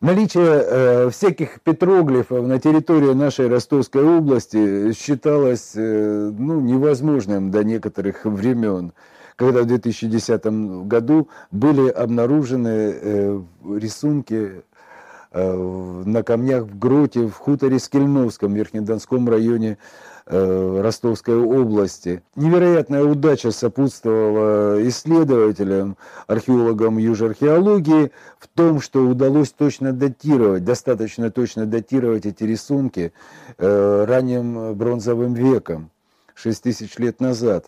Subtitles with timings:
[0.00, 8.24] Наличие э, всяких петроглифов на территории нашей Ростовской области считалось э, ну, невозможным до некоторых
[8.24, 8.94] времен,
[9.36, 10.46] когда в 2010
[10.86, 13.40] году были обнаружены э,
[13.76, 14.62] рисунки
[15.32, 19.78] на камнях в гроте в хуторе Скельновском, в Верхнедонском районе
[20.32, 22.22] Э, Ростовской области.
[22.36, 25.96] Невероятная удача сопутствовала исследователям,
[26.28, 33.12] археологам южархеологии в том, что удалось точно датировать, достаточно точно датировать эти рисунки
[33.58, 35.90] э, ранним бронзовым веком,
[36.34, 37.66] 6 тысяч лет назад.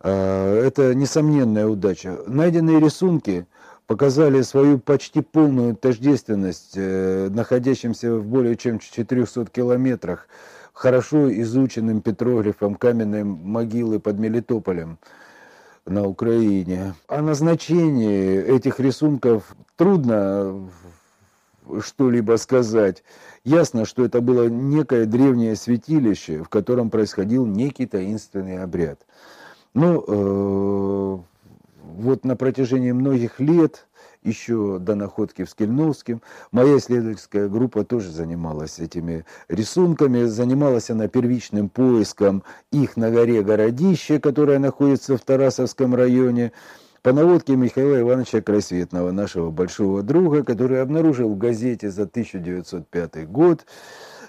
[0.00, 2.18] Э, это несомненная удача.
[2.28, 3.48] Найденные рисунки
[3.86, 10.28] показали свою почти полную тождественность находящимся в более чем 400 километрах
[10.74, 14.98] хорошо изученным петроглифом каменной могилы под Мелитополем
[15.86, 16.94] на Украине.
[17.08, 20.68] О назначении этих рисунков трудно
[21.80, 23.02] что-либо сказать.
[23.44, 29.00] Ясно, что это было некое древнее святилище, в котором происходил некий таинственный обряд.
[29.74, 31.18] Ну, э,
[31.84, 33.86] вот на протяжении многих лет
[34.22, 36.22] еще до находки в Скельновском.
[36.50, 40.24] Моя исследовательская группа тоже занималась этими рисунками.
[40.24, 46.52] Занималась она первичным поиском их на горе Городище, которая находится в Тарасовском районе,
[47.02, 53.66] по наводке Михаила Ивановича Красветного, нашего большого друга, который обнаружил в газете за 1905 год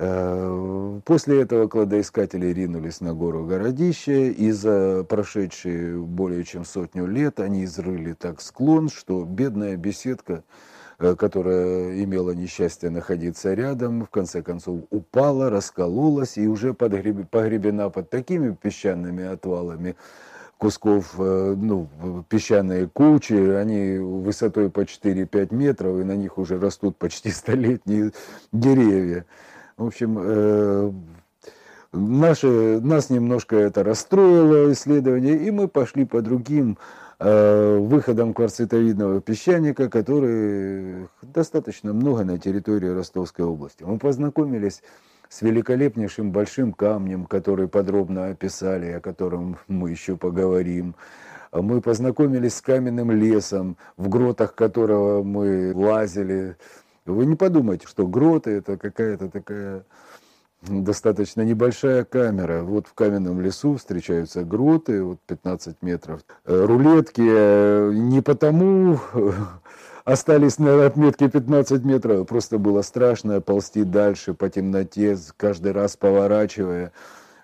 [0.00, 7.40] Э, после этого кладоискатели ринулись на гору Городище, и за прошедшие более чем сотню лет
[7.40, 10.44] они изрыли так склон, что бедная беседка,
[10.98, 18.52] которая имела несчастье находиться рядом, в конце концов упала, раскололась и уже погребена под такими
[18.52, 19.94] песчаными отвалами,
[20.56, 21.88] кусков, э, ну,
[22.28, 28.10] песчаные кучи, они высотой по 4-5 метров, и на них уже растут почти столетние
[28.52, 29.24] деревья.
[29.76, 30.92] В общем, э,
[31.92, 36.76] наши, нас немножко это расстроило исследование, и мы пошли по другим
[37.18, 43.82] э, выходам кварцитовидного песчаника, который достаточно много на территории Ростовской области.
[43.82, 44.82] Мы познакомились
[45.28, 50.94] с великолепнейшим большим камнем, который подробно описали, о котором мы еще поговорим.
[51.52, 56.56] Мы познакомились с каменным лесом, в гротах которого мы лазили,
[57.08, 59.84] вы не подумайте, что гроты это какая-то такая
[60.66, 62.62] достаточно небольшая камера.
[62.62, 66.20] Вот в каменном лесу встречаются гроты, вот 15 метров.
[66.44, 68.98] Э, рулетки э, не потому
[70.04, 76.92] остались на отметке 15 метров, просто было страшно ползти дальше по темноте, каждый раз поворачивая,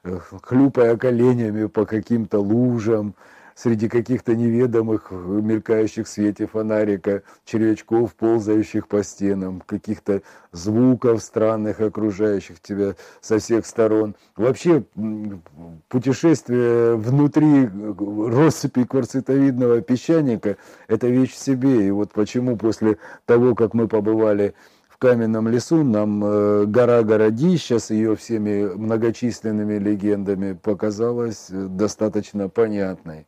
[0.02, 3.14] э, хлюпая коленями по каким-то лужам
[3.54, 10.22] среди каких-то неведомых, мелькающих в свете фонарика, червячков, ползающих по стенам, каких-то
[10.52, 14.14] звуков странных, окружающих тебя со всех сторон.
[14.36, 14.84] Вообще,
[15.88, 20.56] путешествие внутри россыпи кварцитовидного песчаника–
[20.88, 21.86] это вещь в себе.
[21.86, 24.54] И вот почему после того, как мы побывали
[25.04, 33.26] каменном лесу нам э, гора Городища с ее всеми многочисленными легендами показалась э, достаточно понятной.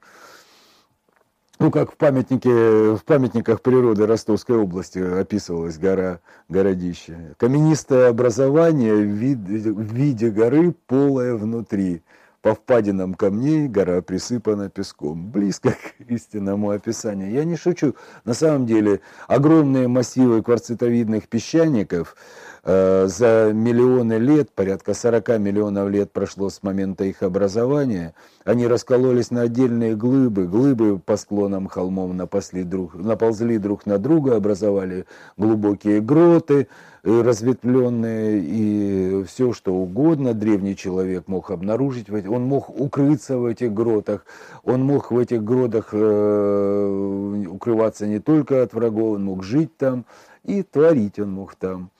[1.58, 2.48] Ну, как в, памятнике,
[2.94, 7.34] в памятниках природы Ростовской области описывалась гора Городище.
[7.36, 12.02] Каменистое образование в, вид, в виде горы, полое внутри.
[12.46, 15.32] По впадинам камней гора присыпана песком.
[15.32, 17.32] Близко к истинному описанию.
[17.32, 17.96] Я не шучу.
[18.24, 22.14] На самом деле огромные массивы кварцитовидных песчаников
[22.62, 28.14] э, за миллионы лет, порядка 40 миллионов лет прошло с момента их образования,
[28.44, 30.46] они раскололись на отдельные глыбы.
[30.46, 35.06] Глыбы по склонам холмов напасли друг, наползли друг на друга, образовали
[35.36, 36.68] глубокие гроты,
[37.06, 44.26] разветвленные и все что угодно древний человек мог обнаружить, он мог укрыться в этих гротах,
[44.64, 50.04] он мог в этих гротах э, укрываться не только от врагов, он мог жить там
[50.42, 51.90] и творить он мог там.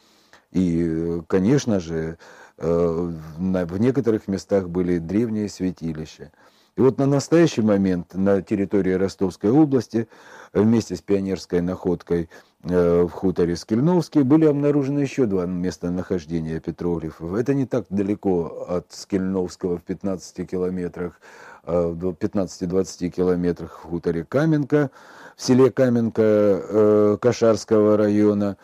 [0.50, 2.18] И, конечно же,
[2.58, 6.32] э, в некоторых местах были древние святилища.
[6.76, 10.08] И вот на настоящий момент на территории Ростовской области
[10.52, 12.28] вместе с пионерской находкой
[12.68, 17.34] Э, в хуторе Скельновский были обнаружены еще два местонахождения петроглифов.
[17.34, 21.20] Это не так далеко от Скельновского в 15 километрах,
[21.64, 24.90] э, в 15-20 километрах в хуторе Каменка,
[25.36, 28.56] в селе Каменка э, Кашарского района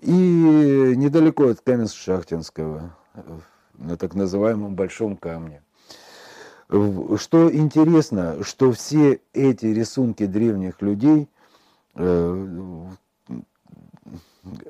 [0.00, 2.90] и недалеко от Каменск-Шахтинского,
[3.74, 5.62] на так называемом Большом Камне.
[6.68, 11.28] Что интересно, что все эти рисунки древних людей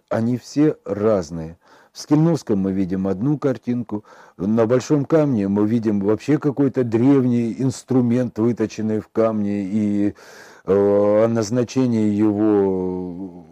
[0.09, 1.59] они все разные.
[1.93, 4.05] В Скельновском мы видим одну картинку,
[4.37, 10.13] на Большом камне мы видим вообще какой-то древний инструмент, выточенный в камне, и э,
[10.69, 13.47] о назначении его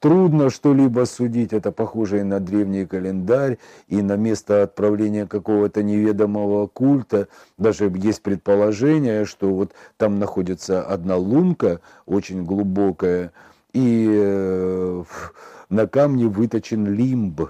[0.00, 3.58] трудно что-либо судить, это похоже и на древний календарь,
[3.88, 7.28] и на место отправления какого-то неведомого культа.
[7.58, 13.32] Даже есть предположение, что вот там находится одна лунка, очень глубокая,
[13.72, 15.04] и э,
[15.68, 17.42] на камне выточен лимб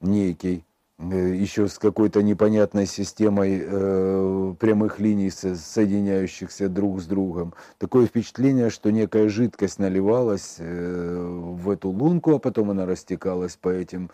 [0.00, 0.64] некий,
[0.98, 7.54] еще с какой-то непонятной системой э, прямых линий, соединяющихся друг с другом.
[7.78, 13.68] Такое впечатление, что некая жидкость наливалась э, в эту лунку, а потом она растекалась по
[13.68, 14.10] этим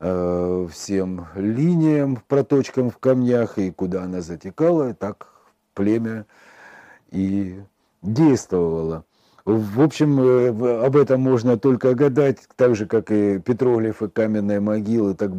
[0.00, 5.28] э, всем линиям, проточкам в камнях, и куда она затекала, так
[5.74, 6.24] племя
[7.10, 7.60] и
[8.00, 9.04] действовало.
[9.44, 15.14] В общем, э, об этом можно только гадать, так же, как и петроглифы, каменные могилы,
[15.14, 15.32] так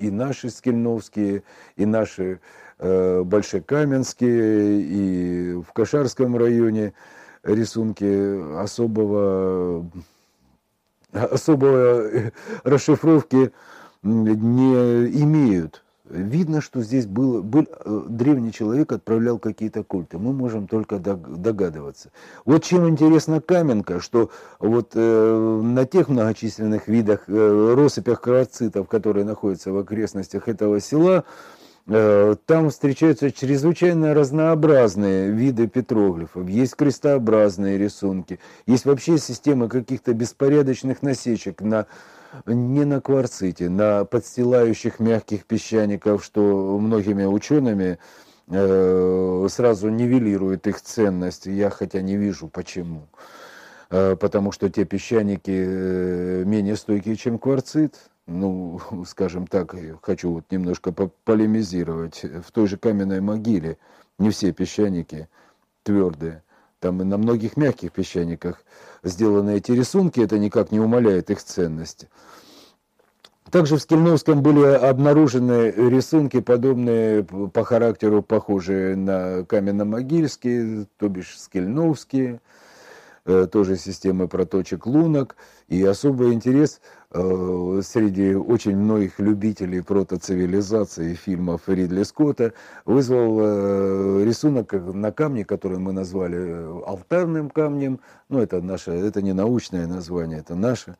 [0.00, 1.44] и наши скельновские,
[1.76, 2.40] и наши
[2.80, 6.94] э, большекаменские, и в Кашарском районе
[7.44, 9.88] рисунки особого,
[11.12, 12.30] особого э,
[12.64, 13.52] расшифровки
[14.02, 14.74] не
[15.22, 15.83] имеют.
[16.08, 20.18] Видно, что здесь был, был э, древний человек отправлял какие-то культы.
[20.18, 22.10] Мы можем только догадываться.
[22.44, 29.24] Вот чем интересна Каменка, что вот э, на тех многочисленных видах э, россыпях кровоцитов, которые
[29.24, 31.24] находятся в окрестностях этого села,
[31.86, 36.46] э, там встречаются чрезвычайно разнообразные виды петроглифов.
[36.50, 41.86] Есть крестообразные рисунки, есть вообще система каких-то беспорядочных насечек на
[42.46, 47.98] не на кварците, на подстилающих мягких песчаников, что многими учеными
[48.48, 51.46] э, сразу нивелирует их ценность.
[51.46, 53.08] Я хотя не вижу почему.
[53.90, 58.10] Э, потому что те песчаники э, менее стойкие, чем кварцит.
[58.26, 62.24] Ну, скажем так, хочу вот немножко полемизировать.
[62.46, 63.78] В той же каменной могиле
[64.18, 65.28] не все песчаники
[65.82, 66.43] твердые.
[66.84, 68.62] Там и на многих мягких песчаниках
[69.02, 72.10] сделаны эти рисунки, это никак не умаляет их ценности.
[73.50, 82.42] Также в Скельновском были обнаружены рисунки, подобные по характеру, похожие на каменно-могильские, то бишь скельновские,
[83.24, 85.36] э, тоже системы проточек лунок.
[85.68, 86.80] И особый интерес
[87.10, 92.52] э, среди очень многих любителей протоцивилизации фильмов Ридли Скотта
[92.84, 98.00] вызвал э, рисунок на камне, который мы назвали алтарным камнем.
[98.28, 100.96] Ну, это наше, это не научное название, это наше.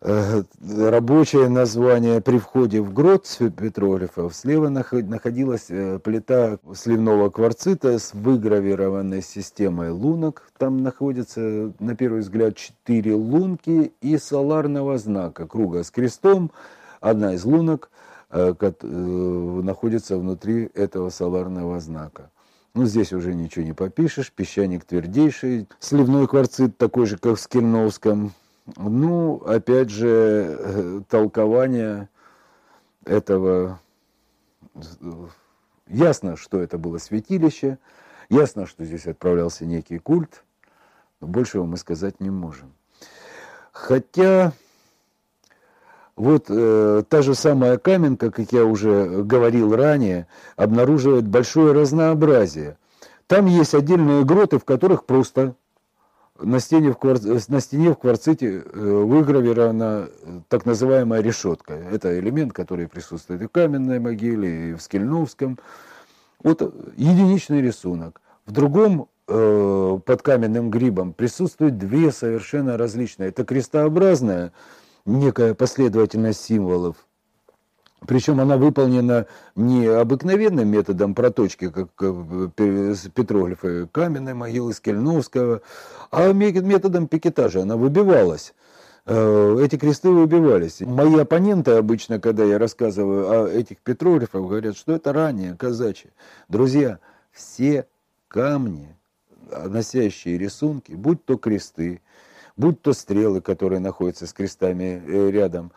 [0.00, 3.26] Э, рабочее название при входе в грот
[3.56, 10.52] петроглифов слева находилась э, плита сливного кварцита с выгравированной системой лунок.
[10.56, 16.52] Там находится, на первый взгляд, четыре лунки и соларного знака круга с крестом.
[17.00, 17.90] Одна из лунок
[18.30, 22.30] э, находится внутри этого соларного знака.
[22.74, 28.32] Ну, здесь уже ничего не попишешь, песчаник твердейший, сливной кварцит такой же, как в Скельновском,
[28.76, 32.08] ну, опять же, э, толкование
[33.04, 33.80] этого...
[35.86, 37.78] Ясно, что это было святилище,
[38.28, 40.44] ясно, что здесь отправлялся некий культ,
[41.20, 42.72] но большего мы сказать не можем.
[43.72, 44.52] Хотя
[46.18, 52.76] Вот э, та же самая Каменка, как я уже говорил ранее, обнаруживает большое разнообразие.
[53.28, 55.54] Там есть отдельные гроты, в которых просто
[56.40, 57.18] на стене в, квар...
[57.48, 60.08] на стене в кварците э, выгравирована
[60.48, 61.74] так называемая решетка.
[61.74, 65.58] Это элемент, который присутствует и в каменной могиле, и в Скельновском.
[66.42, 66.62] Вот
[66.96, 68.20] единичный рисунок.
[68.46, 73.30] В другом э, под каменным грибом присутствуют две совершенно различные.
[73.30, 74.52] Это крестообразная
[75.04, 76.96] некая последовательность символов.
[78.06, 79.26] Причем она выполнена
[79.56, 85.62] не обыкновенным методом проточки, как петроглифы каменной могилы Скельновского,
[86.10, 87.62] а методом пикетажа.
[87.62, 88.54] Она выбивалась.
[89.04, 90.80] Э, эти кресты выбивались.
[90.80, 96.10] Мои оппоненты обычно, когда я рассказываю о этих петроглифах, говорят, что это ранее казачьи.
[96.48, 96.98] Друзья,
[97.32, 97.86] все
[98.28, 98.94] камни,
[99.50, 102.00] носящие рисунки, будь то кресты,
[102.56, 105.72] будь то стрелы, которые находятся с крестами э, рядом,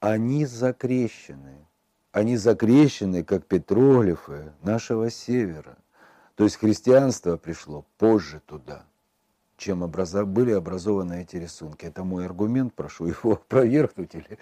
[0.00, 1.66] они закрещены.
[2.12, 5.76] Они закрещены, как петроглифы нашего севера.
[6.36, 8.84] То есть христианство пришло позже туда,
[9.56, 10.26] чем образов...
[10.28, 11.84] были образованы эти рисунки.
[11.84, 14.38] Это мой аргумент, прошу его опровергнуть или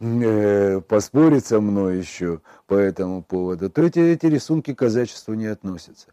[0.00, 3.70] э, поспорить со мной еще по этому поводу.
[3.70, 6.08] То эти, эти рисунки к казачеству не относятся.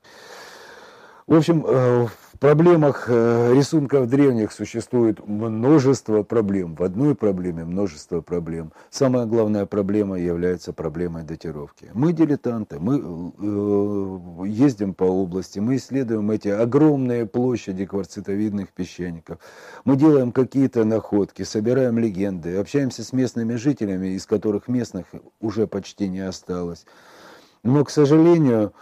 [1.27, 2.07] В общем, э,
[2.39, 6.75] проблемах э, рисунков древних существует множество проблем.
[6.75, 8.71] В одной проблеме множество проблем.
[8.89, 11.91] Самая главная проблема является проблемой датировки.
[11.93, 19.39] Мы дилетанты, мы э, ездим по области, мы исследуем эти огромные площади кварцитовидных песчаников.
[19.83, 25.07] Мы делаем какие-то находки, собираем легенды, общаемся с местными жителями, из которых местных
[25.41, 26.85] уже почти не осталось.
[27.63, 28.73] Но, к сожалению,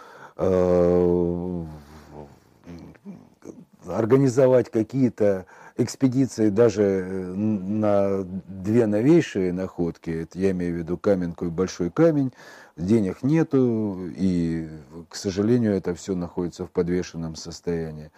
[3.96, 5.46] организовать какие-то
[5.78, 11.90] экспедиции даже э, на две новейшие находки, это я имею в виду Каменку и Большой
[11.90, 12.32] камень,
[12.76, 14.68] денег нету, и,
[15.08, 18.10] к сожалению, это все находится в подвешенном состоянии.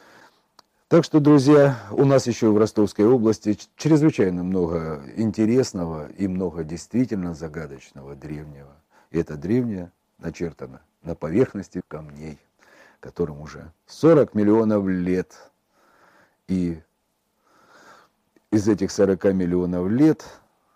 [0.89, 7.33] Так что, друзья, у нас еще в Ростовской области чрезвычайно много интересного и много действительно
[7.33, 8.75] загадочного древнего.
[9.13, 12.39] И это древнее начертано на поверхности камней,
[12.99, 15.37] которым уже 40 миллионов лет–
[16.51, 16.83] и
[18.51, 20.27] из этих 40 миллионов лет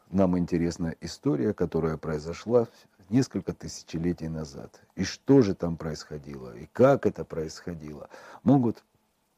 [0.08, 2.68] нам интересна история, которая произошла
[3.10, 4.80] несколько тысячелетий назад.
[4.94, 8.08] И что же там происходило, и как это происходило,
[8.44, 8.84] могут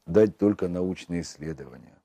[0.05, 1.97] дать только научные исследования.